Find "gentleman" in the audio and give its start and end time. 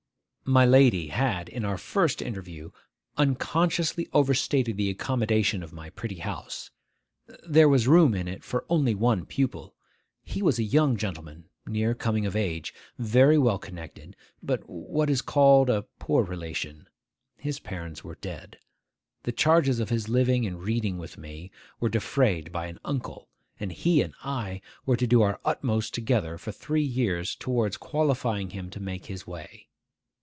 10.97-11.45